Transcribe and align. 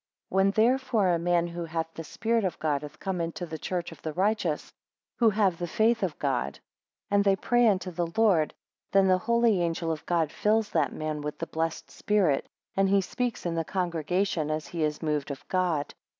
7 0.29 0.35
When 0.35 0.49
therefore 0.49 1.09
a 1.09 1.19
man 1.19 1.45
who 1.45 1.65
hath 1.65 1.93
the 1.93 2.03
Spirit 2.03 2.43
of 2.43 2.57
God 2.57 2.81
hath 2.81 2.99
come 2.99 3.21
into 3.21 3.45
the 3.45 3.59
church 3.59 3.91
of 3.91 4.01
the 4.01 4.13
righteous, 4.13 4.73
who 5.19 5.29
have 5.29 5.59
the 5.59 5.67
faith 5.67 6.01
of 6.01 6.17
God, 6.17 6.57
and 7.11 7.23
they 7.23 7.35
pray 7.35 7.67
unto 7.67 7.91
the 7.91 8.07
Lord; 8.17 8.55
then 8.93 9.05
the 9.07 9.19
holy 9.19 9.61
angel 9.61 9.91
of 9.91 10.03
God 10.07 10.31
fills 10.31 10.71
that 10.71 10.91
man 10.91 11.21
with 11.21 11.37
the 11.37 11.45
blessed 11.45 11.91
Spirit, 11.91 12.47
and 12.75 12.89
he 12.89 12.99
speaks 13.01 13.45
in 13.45 13.53
the 13.53 13.63
congregation 13.63 14.49
as 14.49 14.65
he 14.65 14.81
is 14.83 15.03
moved 15.03 15.29
of 15.29 15.47
God. 15.49 15.93